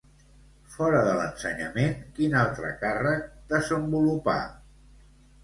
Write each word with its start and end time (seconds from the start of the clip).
Fora 0.75 1.01
de 1.07 1.11
l'ensenyament, 1.19 1.93
quin 2.15 2.33
altre 2.41 2.73
càrrec 2.81 3.29
desenvolupà? 3.55 4.41